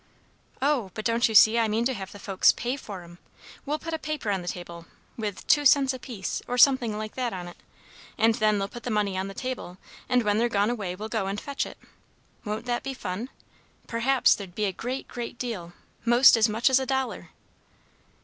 "Oh, 0.63 0.89
but 0.95 1.05
don't 1.05 1.29
you 1.29 1.35
see 1.35 1.59
I 1.59 1.67
mean 1.67 1.85
to 1.85 1.93
have 1.93 2.11
the 2.11 2.17
folks 2.17 2.51
pay 2.53 2.75
for 2.75 3.03
'em! 3.03 3.19
We'll 3.67 3.77
put 3.77 3.93
a 3.93 3.99
paper 3.99 4.31
on 4.31 4.41
the 4.41 4.47
table, 4.47 4.87
with 5.15 5.45
'two 5.45 5.63
cents 5.63 5.93
apiece,' 5.93 6.41
or 6.47 6.57
something 6.57 6.97
like 6.97 7.13
that, 7.13 7.33
on 7.33 7.47
it. 7.47 7.57
And 8.17 8.33
then 8.33 8.57
they'll 8.57 8.67
put 8.67 8.81
the 8.81 8.89
money 8.89 9.15
on 9.15 9.27
the 9.27 9.35
table, 9.35 9.77
and 10.09 10.23
when 10.23 10.39
they're 10.39 10.49
gone 10.49 10.71
away 10.71 10.95
we'll 10.95 11.07
go 11.07 11.27
and 11.27 11.39
fetch 11.39 11.67
it. 11.67 11.77
Won't 12.43 12.65
that 12.65 12.81
be 12.81 12.95
fun? 12.95 13.29
Perhaps 13.85 14.33
there'd 14.33 14.55
be 14.55 14.65
a 14.65 14.71
great, 14.73 15.07
great 15.07 15.37
deal, 15.37 15.73
most 16.03 16.35
as 16.35 16.49
much 16.49 16.71
as 16.71 16.79
a 16.79 16.87
dollar!" 16.87 17.29